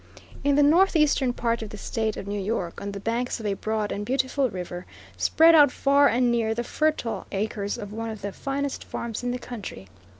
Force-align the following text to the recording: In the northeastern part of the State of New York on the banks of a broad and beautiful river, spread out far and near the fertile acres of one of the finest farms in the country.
In 0.43 0.55
the 0.55 0.63
northeastern 0.63 1.31
part 1.31 1.61
of 1.61 1.69
the 1.69 1.77
State 1.77 2.17
of 2.17 2.25
New 2.25 2.39
York 2.41 2.81
on 2.81 2.91
the 2.91 2.99
banks 2.99 3.39
of 3.39 3.45
a 3.45 3.53
broad 3.53 3.91
and 3.91 4.03
beautiful 4.03 4.49
river, 4.49 4.87
spread 5.15 5.53
out 5.53 5.71
far 5.71 6.07
and 6.07 6.31
near 6.31 6.55
the 6.55 6.63
fertile 6.63 7.27
acres 7.31 7.77
of 7.77 7.93
one 7.93 8.09
of 8.09 8.23
the 8.23 8.31
finest 8.31 8.83
farms 8.83 9.21
in 9.21 9.29
the 9.29 9.37
country. 9.37 9.89